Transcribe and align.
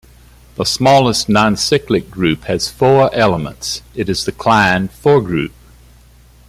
The 0.55 0.63
smallest 0.63 1.29
non-cyclic 1.29 2.09
group 2.09 2.45
has 2.45 2.67
four 2.71 3.13
elements; 3.13 3.83
it 3.93 4.09
is 4.09 4.25
the 4.25 4.31
Klein 4.31 4.87
four-group. 4.87 5.53